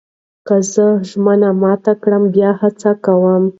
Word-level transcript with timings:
که 0.47 0.55
زه 0.71 0.87
ژمنه 1.09 1.49
مات 1.61 1.83
کړم، 2.03 2.23
بیا 2.33 2.51
هڅه 2.61 2.91
کوم. 3.05 3.43